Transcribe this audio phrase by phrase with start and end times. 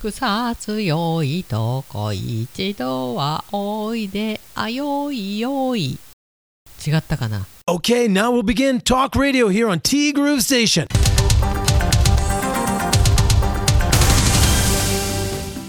[0.00, 5.98] 草強いとこ一度はおいであよいよい。
[6.86, 10.86] 違ったかな？Okay, now we'll begin Talk Radio here on T Groove Station.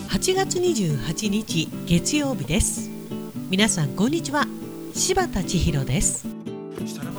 [0.08, 2.90] 8月28日月曜日です。
[3.50, 4.48] 皆さんこんにちは。
[4.94, 6.26] 柴田千尋です。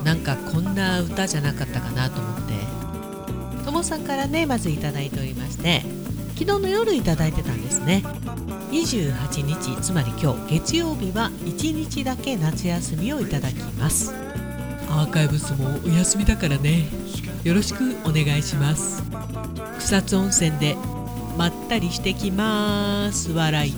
[0.02, 3.64] なんかこんな歌じゃなかったかなと思って。
[3.66, 5.82] ともさんからねまずいただいておりまして
[6.34, 8.02] 昨日の夜いただいてたんですね。
[8.70, 14.14] 28日つまり今日月曜日は1日だけ夏休みをいただきます。
[14.88, 16.86] アーカイブスもお休みだからね。
[17.44, 19.02] よろしくお願いします。
[19.78, 20.76] 草津温泉で
[21.36, 23.32] まったりしてきます。
[23.32, 23.72] 笑い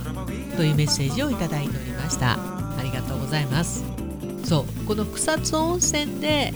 [0.56, 2.34] というメッセージをいただいておりました。
[2.34, 3.84] ありがとうございます。
[4.45, 6.52] そうこの草津温泉で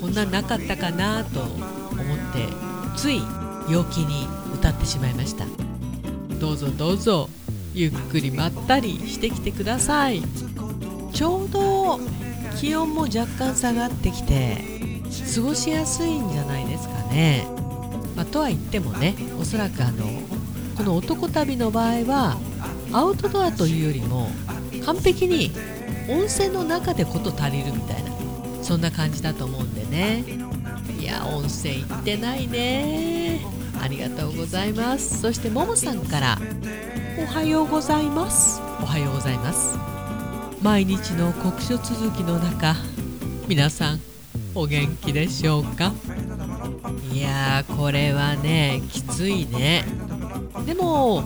[0.00, 2.48] こんなんなかったかなと思って
[2.96, 3.22] つい
[3.68, 4.26] 陽気に
[4.60, 5.46] 歌ってしまいました。
[6.38, 7.30] どうぞどうぞ
[7.72, 10.22] ゆっくりまったりしてきてください。
[11.12, 11.98] ちょうど
[12.58, 14.58] 気温も若干下がってきて
[15.34, 17.46] 過ごしやすいんじゃないですかね、
[18.14, 20.04] まあ、とは言ってもねおそらくあの
[20.76, 22.38] この男旅の場合は
[22.92, 24.28] アウトドアというよりも
[24.84, 25.50] 完璧に
[26.08, 28.10] 温泉の中で事足りるみたいな
[28.62, 30.22] そんな感じだと思うんでね。
[30.98, 33.40] いや温泉行ってないね。
[33.82, 35.20] ありがとうございます。
[35.20, 36.38] そしてももさんから
[37.18, 38.60] おはようございます。
[38.80, 39.78] おはようございます。
[40.62, 42.74] 毎日の酷暑続きの中
[43.48, 44.00] 皆さん
[44.54, 45.92] お元気でしょうか？
[47.12, 49.84] いやーこれはねきついね。
[50.66, 51.24] でも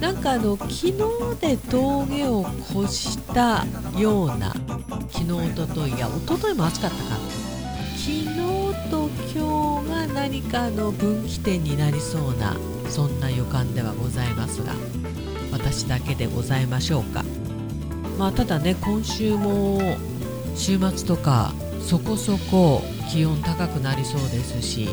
[0.00, 0.92] なんかあの昨日
[1.40, 3.66] で峠を越した
[3.98, 4.54] ような
[5.10, 7.02] 昨日おとといやおとといも暑かったか。
[7.96, 8.59] 昨日
[10.30, 12.56] 何かの分岐点になりそうな
[12.88, 14.74] そんな予感ではございますが
[15.50, 17.24] 私だけでございましょうか。
[18.16, 19.80] まあただね今週も
[20.54, 22.80] 週末とかそこそこ
[23.10, 24.88] 気温高くなりそうですし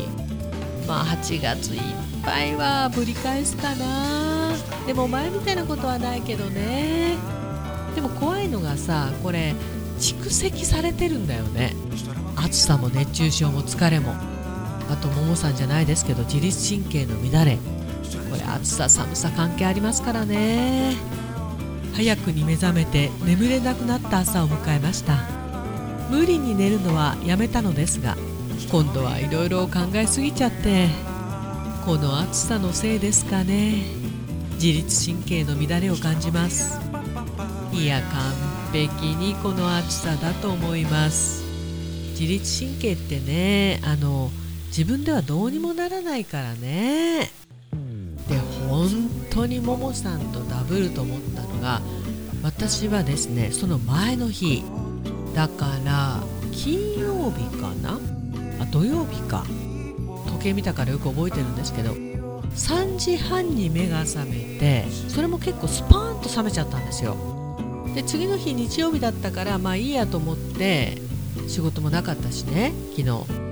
[0.88, 1.80] まあ8月いっ
[2.24, 4.56] ぱいはぶり返すかな。
[4.88, 7.14] でも前みたいなことはないけどね。
[7.94, 9.54] でも怖いのがさこれ
[10.00, 11.76] 蓄積されてるんだよね。
[12.34, 14.16] 暑さも熱中症も疲れも。
[14.90, 17.58] あとももさんじゃないですけど自律神経の乱れ。
[18.30, 20.96] これ暑さ寒さ関係ありますからね。
[21.94, 25.16] 早くに目覚めて眠れなくなった朝を迎えました。
[26.10, 28.16] 無理に寝るのはやめたのですが
[28.70, 30.88] 今度はいろいろ考えすぎちゃって
[31.84, 33.82] この暑さのせいですかね。
[34.54, 36.80] 自律神経の乱れを感じます。
[37.72, 38.32] いや完
[38.72, 41.44] 璧にこの暑さだと思います。
[42.12, 44.30] 自律神経ってねあの
[44.68, 47.30] 自分ではどうにもならないからね。
[48.28, 48.36] で
[48.68, 48.88] 本
[49.30, 51.80] 当にももさんとダブると思ったのが
[52.42, 54.62] 私はですねその前の日
[55.34, 57.98] だから金曜日かな？
[58.60, 59.44] あ土曜日か。
[60.26, 67.16] 時計見たからよく覚えてるんですけど3時半に目が覚めてそれも結構スパーンと覚めちゃったんですよ。
[67.94, 70.98] で次の日日曜日だったからまあいいやと思って
[71.48, 73.47] 仕事もなかったしね昨日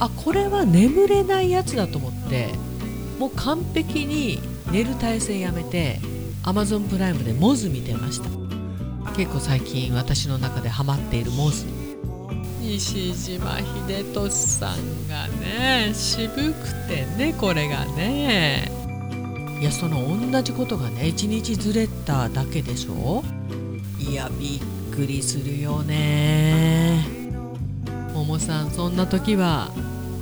[0.00, 2.48] あこれは眠れないやつだと思って
[3.18, 4.40] もう完璧に
[4.72, 6.00] 寝る体勢やめて
[6.42, 8.30] Amazon プライムでモズ見てました。
[9.14, 11.66] 結構最近私の中でハマっているモズ。
[12.60, 18.70] 西島秀俊さんがね渋くてねこれがね。
[19.60, 23.22] いやその同じことがね一日ずれただけでしょ。
[23.98, 27.19] いやびっくりするよね
[28.30, 29.72] もさんそんな時は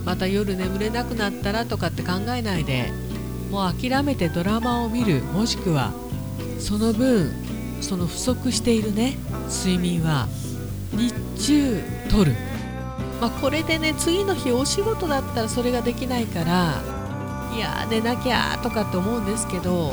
[0.07, 2.91] また夜眠れなくなったらとかって考えないで
[3.51, 5.23] もう諦めてドラマを見る。
[5.23, 5.93] もしくは
[6.59, 7.31] その分
[7.81, 9.17] その不足しているね
[9.49, 10.27] 睡眠は
[10.93, 11.13] 日
[11.47, 12.37] 中取る、
[13.21, 16.83] まあ、これでね次の日お仕事だったらそれができないから
[17.55, 19.93] いや寝なきゃとかって思うんですけど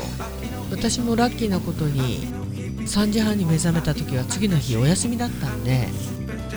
[0.70, 2.26] 私もラッキーなことに
[2.80, 5.88] 3時半に目覚めた時は次の日お休みだったんで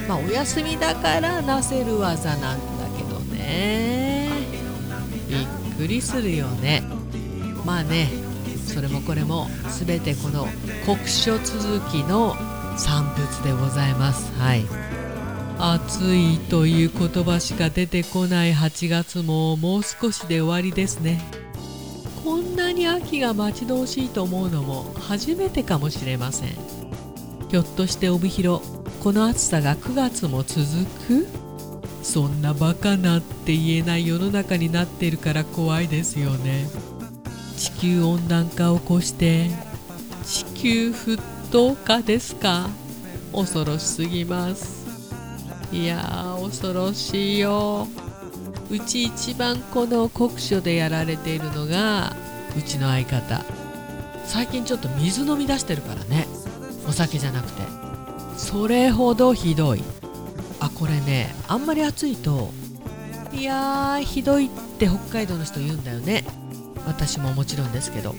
[0.10, 4.28] まあお休みだからなせる技なんだけどね。
[5.30, 6.82] びっくりするよね。
[7.64, 8.10] まあね
[8.66, 9.48] それもこれも
[9.86, 10.48] 全てこの
[10.88, 12.36] 酷暑続きの
[12.76, 14.34] 産物でございます。
[14.40, 14.66] はい。
[15.60, 21.22] 暑いという言葉しか出てこない8月ももう少しで終わりですね。
[22.24, 26.50] こんなに秋が待ち遠しいと思うのも初めてかもしれません。
[27.52, 30.66] ひょっとして帯広この暑さが9月も続
[31.07, 31.28] く？
[32.04, 36.68] そんなバカなって言えない世の中になっているから怖いですよね。
[37.57, 39.50] 地球温暖化を起こして
[40.25, 41.19] 地球沸
[41.51, 42.69] 騰化ですか？
[43.34, 44.88] 恐ろしすぎます。
[45.72, 47.88] いやー恐ろしいよ。
[48.69, 52.16] うち一番この酷暑でやられているのが
[52.57, 53.46] うちの相方。
[54.25, 56.28] 最近ちょっと水飲み出してるからね。
[56.88, 57.79] お酒じゃなくて。
[58.39, 59.83] それほどひどい。
[60.59, 62.50] あこれねあんまり暑いと
[63.31, 64.50] いやーひどいっ
[64.80, 66.24] て北海道の人言うんだよね。
[66.88, 68.15] 私ももちろんですけど。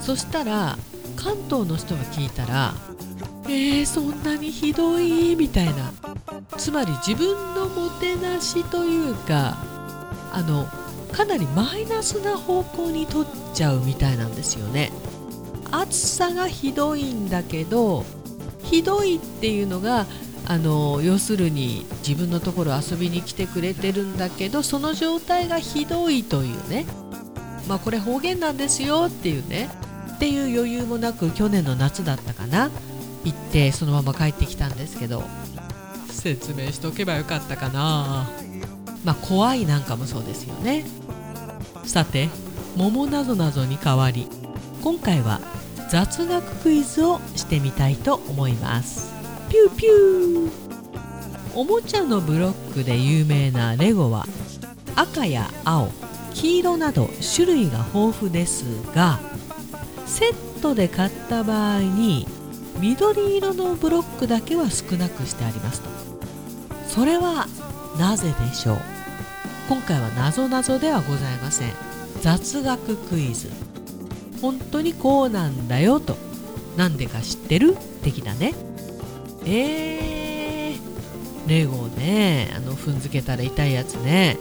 [0.00, 0.76] そしたら
[1.16, 2.74] 関東の人が聞いたら
[3.44, 5.36] えー、そんなにひどい？
[5.36, 5.92] みたいな。
[6.58, 9.56] つまり自分のもてなしというか
[10.32, 10.66] あの
[11.12, 14.92] かなりマイナスな方向に取っちゃうみたいなんですよね。
[15.70, 18.04] 暑さがひどいんだけど
[18.70, 20.06] ひどいっていうのが
[20.46, 26.86] あの要するに自分のところ遊びに来てくれてるんだけどその状態がひどいというね。
[27.68, 29.68] まあこれ方言なんですよっていうね。
[30.14, 32.70] っていう余裕もなく去年の夏だったかな。
[33.24, 35.24] 行ってそのまま帰ってきたんですけど。
[36.10, 38.28] 説明しとけばよかったかな。
[39.04, 40.84] まあ怖いなんかもそうですよね。
[41.84, 42.28] さて
[42.76, 44.28] 桃なぞなぞに代わり
[44.82, 45.40] 今回は
[45.90, 49.14] 雑学クイズをしてみたいと思います。
[49.48, 50.50] ピューピュー。
[51.54, 54.26] おもちゃのブロックで有名なレゴは
[54.94, 55.88] 赤や青
[56.34, 59.20] 黄色など種類が豊富ですが
[60.04, 62.26] セットで買った場合に
[62.78, 65.88] 緑色のブロックだけは少なくしてありますと。
[66.88, 67.46] それは
[67.98, 68.78] なぜでしょう？
[69.68, 71.72] 今回はなぞなぞではございません。
[72.20, 73.50] 雑学クイズ。
[74.40, 76.16] 本当にこうなんだよと。
[76.76, 77.76] なんでか知ってる？
[78.02, 78.54] 的なね。
[79.44, 82.52] えー、レゴね。
[82.56, 84.36] あの踏んづけたら痛いやつね。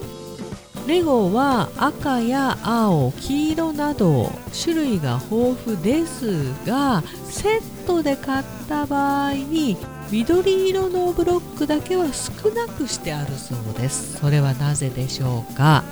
[0.87, 4.31] レゴは赤や青黄色など
[4.63, 9.77] 種類が豊富ですがセットで買った場合に
[10.11, 14.17] 緑色のブロックだけは少なくしてあるそうです。
[14.19, 15.83] それはなぜでしょうか？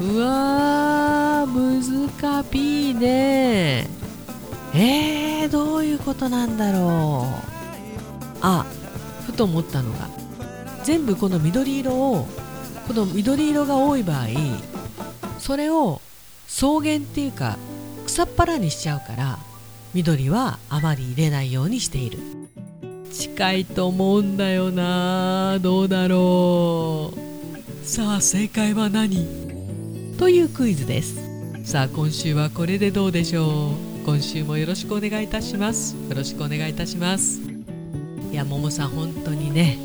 [0.00, 3.86] うわー難しいね。
[4.74, 8.38] えー、どういうことなんだろう。
[8.40, 8.66] あ
[9.26, 10.08] ふと思ったのが
[10.82, 12.26] 全部この緑色を
[12.86, 14.26] この緑色が多い場合
[15.38, 16.00] それを
[16.46, 17.56] 草原っていうか
[18.06, 19.38] 草っぱらにしちゃうから
[19.94, 22.18] 緑はあまり入れないようにしている。
[23.12, 27.86] 近いと思うんだよなどうだろう。
[27.86, 29.43] さあ正解は何？
[30.18, 31.16] というクイズです。
[31.64, 33.72] さあ今週はこれでどうでしょ
[34.02, 34.06] う。
[34.06, 35.96] 今週もよろしくお願いいたします。
[36.08, 37.40] よろしくお願いいたします。
[38.30, 39.76] いやももさん本当にね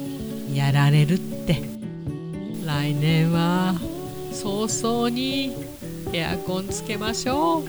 [0.53, 1.63] やられるって。
[2.63, 3.73] 来年は
[4.31, 5.55] 早々に
[6.13, 7.63] エアコンつけましょう。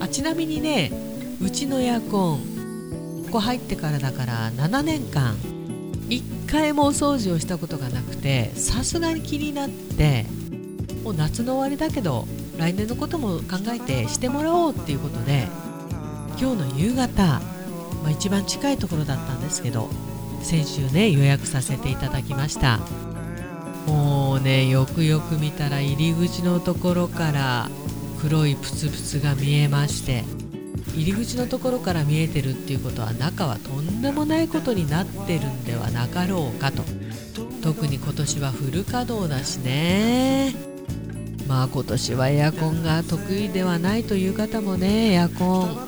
[0.00, 0.92] あちなみにね
[1.42, 5.36] うちのエアコンここ入ってからだから7年間
[6.08, 10.26] 1回もお掃除をしたことがなくてさすがに気になって
[11.04, 12.26] もう夏の終わりだけど
[12.58, 15.48] 来年のことも考えてしてもらおうっていうことで
[16.40, 17.40] 今日の夕方、
[18.02, 19.88] まあ、一番近いところだったんですけど
[20.42, 22.78] 先週ね予約させていただきました。
[23.86, 27.70] もうねよくよく見たら入り口のところから
[28.20, 30.24] 黒いプツプツが見えまして
[30.94, 36.82] 入り口のところから見えてるっていうことは中はとんでもないことになってるんではなかろうかと。
[37.62, 40.77] 特に今年はフル稼働だしね。
[41.48, 45.78] まあ今年はエアコンが得意ではないという方もねエアコン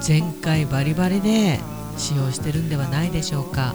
[0.00, 1.60] 全開バリバリで
[1.96, 3.74] 使用してるんではないでしょうか。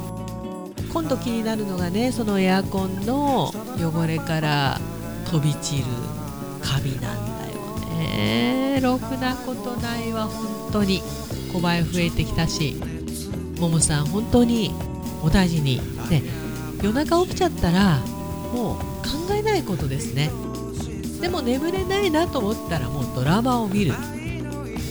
[0.91, 4.81] 今度気になるのがねそのエアコンの汚れから
[5.31, 5.83] 飛び散る
[6.61, 7.59] カビなんだよ
[7.99, 8.79] ね。
[8.81, 11.01] ろくなことないわ本当に。
[11.53, 12.75] 小林増えてきたし。
[13.59, 14.73] ももさん本当に
[15.23, 15.77] お大事に。
[16.09, 16.21] ね
[16.81, 17.99] 夜中起きちゃったら
[18.53, 20.31] もう考えないことですね。
[21.21, 23.93] でも眠れないなと思ったらもうドラマを見る。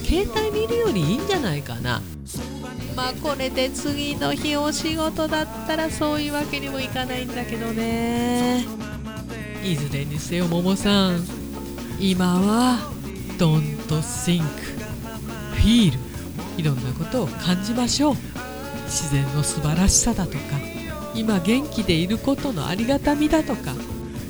[0.04, 2.02] 携帯見るよりいいんじゃないかな。
[2.97, 8.64] まあこれで次の日お仕事だったらそういうわけにもいかないんだけどね。
[9.64, 11.25] いずれにせよももさん
[12.00, 12.78] 今は
[13.38, 14.42] Don't think
[15.56, 15.92] feel
[16.56, 18.16] いろんなことを感じましょう。
[18.87, 20.38] 自然の素晴らしさだとか
[21.14, 23.75] 今元気でいることのありがたみだとか、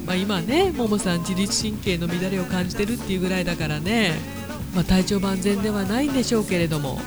[0.09, 4.15] まあ、今ねももさん自律神経の乱れを感じてるっていうぐらいだからね、
[4.75, 6.99] まあ、体調万全ではないんでしょうけれども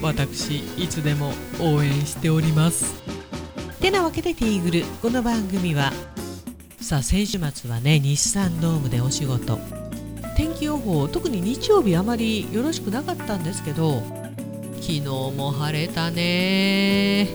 [0.00, 3.02] 私いつでも応援しております。
[3.82, 5.92] てなわけでティーグルこの番組は
[6.80, 9.58] さあ先週末はね日産ドームでお仕事。
[10.34, 14.02] 天気予報特に日曜日あまりよろしくなかったんですけど
[14.76, 17.28] 昨日も晴れたね。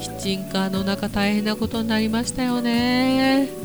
[0.00, 3.63] キッチンカーの中大変なことになりましたよね。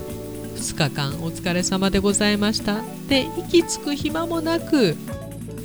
[0.60, 2.82] 2日間お疲れ様でございました。
[3.08, 4.98] で息つく暇もなく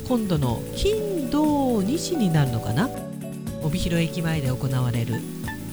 [0.07, 2.89] 今度の金土日になるのかな？
[3.61, 5.15] 帯広駅前で行われる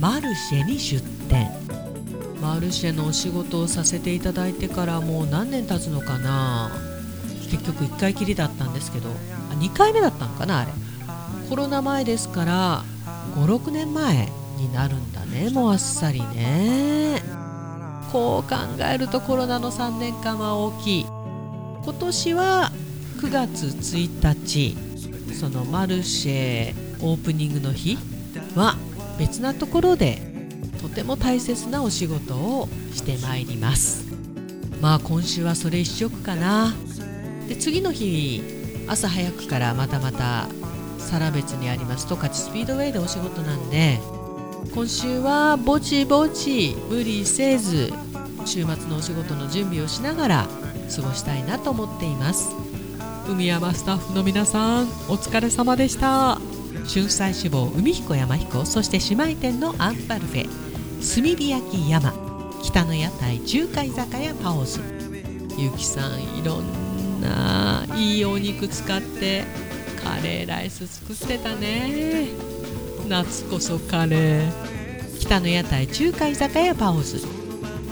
[0.00, 1.52] マルシェに出店。
[2.40, 6.72] マルシェのお仕事をさせていただいてからもう何年経つのかな？
[7.48, 9.12] 結局1回きりだったんですけどあ
[9.54, 10.72] 2回目だったのかなあれ。
[11.48, 12.82] コロナ前ですから
[13.36, 17.22] 56年前になるんだねもうあっさりね。
[18.12, 18.56] こう考
[18.92, 21.06] えるとコロナの3年間は大きい。
[21.82, 22.70] 今年は
[23.18, 24.76] 9月1日。
[25.34, 27.96] そのマルシェオープニングの日
[28.54, 28.76] は
[29.18, 30.20] 別なところで
[30.80, 34.04] とても大切なお仕事をしてまいります。
[34.80, 36.74] まあ今週はそれ一色かな。
[37.48, 38.42] で次の日
[38.86, 40.48] 朝早くからまたまた
[40.98, 42.06] 更別にあります。
[42.06, 43.98] 十勝スピードウェイでお仕事なんで。
[44.70, 47.92] 今週はぼちぼち無理せず
[48.46, 50.48] 週末のお仕事の準備をしながら
[50.94, 52.50] 過ごしたいなと思っています。
[53.28, 56.38] 海山スタッフの皆さんお疲れ様でした。
[56.88, 62.12] 春菜志望海彦山彦そして姉妹店のアンパルフェ炭火焼き山
[62.62, 64.80] 北の屋台中華居酒屋パオズ
[65.58, 69.44] ゆきさんいろんないいお肉使って
[70.02, 72.51] カレーライス作ってたね
[73.08, 74.50] 夏こそカレー
[75.20, 77.20] 北の屋台中華居酒屋パオズ。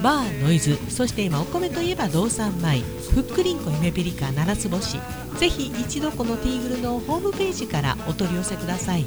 [0.03, 2.81] バーノイズそして今お米といえば道産米。
[3.13, 4.99] ふっくりんこ夢ピリカ七つ星。
[5.39, 9.05] ぜひ一度このティーグルのホームページからお取り寄せください。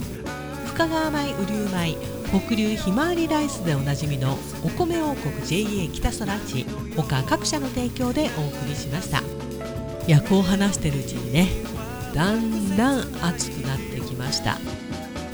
[0.67, 1.97] 深川米雨竜米
[2.39, 6.65] 北流ひまわりライスでおなじみのお米王国 JA 北空地。
[6.95, 9.21] 他各社の提供でお送りしました。
[10.07, 11.47] 役を話してるうちにね
[12.13, 14.57] だんだん暑くなってきました。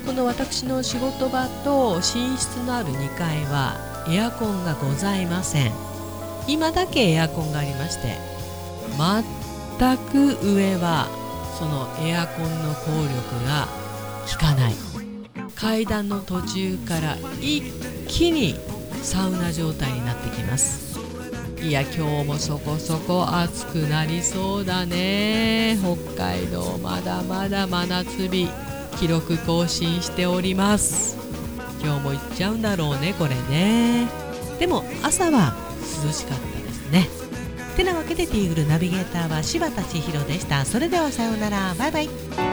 [0.09, 2.01] この私の仕事場と寝
[2.35, 3.75] 室のある2階は
[4.09, 5.71] エアコンがございません。
[6.47, 8.17] 今だけエアコンがありまして
[8.97, 11.05] 全く上は
[11.59, 13.67] そのエアコンの効力が
[14.27, 14.73] 効かない。
[15.53, 17.61] 階段の途中から一
[18.07, 18.55] 気に
[19.03, 20.97] サウナ状態になってきます。
[21.61, 25.77] いや今日もそこそこ暑くなりそうだね。
[26.15, 28.49] 北海道まだまだ真夏日。
[28.99, 31.17] 記録更新しております。
[31.81, 34.07] 今日も行っちゃうんだろうねこれね。
[34.59, 35.55] でも朝は
[36.03, 37.07] 涼しかったですね。
[37.77, 40.65] てなわけでティーグルナビゲーターは柴田千尋でした。
[40.65, 41.73] それではさようなら。
[41.75, 42.48] バイバイ。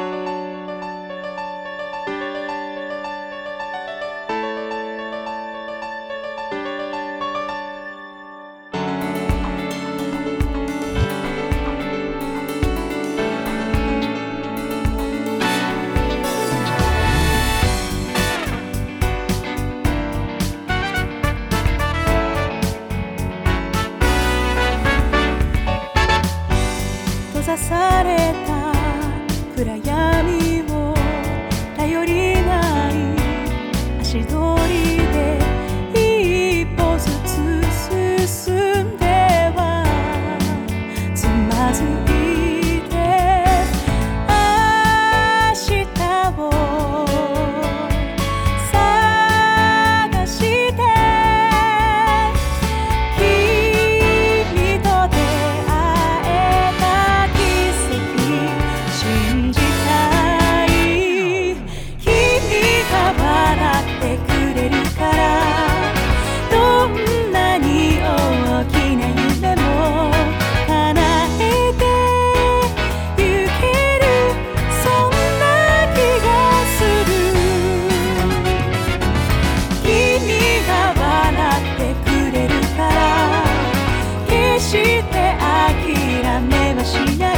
[86.86, 87.35] しない